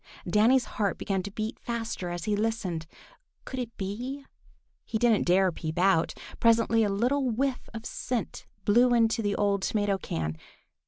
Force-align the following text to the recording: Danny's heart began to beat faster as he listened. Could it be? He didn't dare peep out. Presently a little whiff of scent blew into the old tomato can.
Danny's 0.27 0.65
heart 0.65 0.97
began 0.97 1.21
to 1.21 1.29
beat 1.29 1.59
faster 1.59 2.09
as 2.09 2.23
he 2.23 2.35
listened. 2.35 2.87
Could 3.45 3.59
it 3.59 3.77
be? 3.77 4.25
He 4.83 4.97
didn't 4.97 5.27
dare 5.27 5.51
peep 5.51 5.77
out. 5.77 6.15
Presently 6.39 6.83
a 6.83 6.89
little 6.89 7.29
whiff 7.29 7.69
of 7.71 7.85
scent 7.85 8.47
blew 8.65 8.95
into 8.95 9.21
the 9.21 9.35
old 9.35 9.61
tomato 9.61 9.99
can. 9.99 10.37